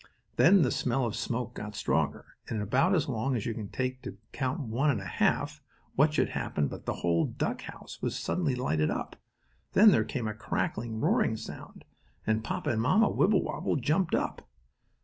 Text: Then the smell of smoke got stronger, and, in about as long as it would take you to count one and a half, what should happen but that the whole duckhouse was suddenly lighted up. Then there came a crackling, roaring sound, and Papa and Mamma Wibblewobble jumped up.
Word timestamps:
Then 0.35 0.63
the 0.63 0.71
smell 0.71 1.05
of 1.05 1.15
smoke 1.15 1.53
got 1.53 1.75
stronger, 1.75 2.25
and, 2.49 2.55
in 2.55 2.63
about 2.63 2.95
as 2.95 3.07
long 3.07 3.35
as 3.35 3.45
it 3.45 3.55
would 3.55 3.71
take 3.71 4.03
you 4.03 4.13
to 4.13 4.17
count 4.31 4.61
one 4.61 4.89
and 4.89 4.99
a 4.99 5.05
half, 5.05 5.61
what 5.95 6.11
should 6.11 6.29
happen 6.29 6.67
but 6.67 6.77
that 6.77 6.85
the 6.87 6.99
whole 7.03 7.27
duckhouse 7.27 8.01
was 8.01 8.17
suddenly 8.17 8.55
lighted 8.55 8.89
up. 8.89 9.15
Then 9.73 9.91
there 9.91 10.03
came 10.03 10.27
a 10.27 10.33
crackling, 10.33 10.99
roaring 11.01 11.37
sound, 11.37 11.85
and 12.25 12.43
Papa 12.43 12.71
and 12.71 12.81
Mamma 12.81 13.11
Wibblewobble 13.11 13.75
jumped 13.75 14.15
up. 14.15 14.49